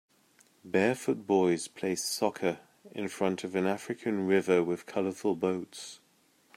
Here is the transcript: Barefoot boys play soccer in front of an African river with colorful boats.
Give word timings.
Barefoot 0.65 1.27
boys 1.27 1.67
play 1.67 1.93
soccer 1.93 2.61
in 2.91 3.07
front 3.07 3.43
of 3.43 3.53
an 3.53 3.67
African 3.67 4.25
river 4.25 4.63
with 4.63 4.87
colorful 4.87 5.35
boats. 5.35 5.99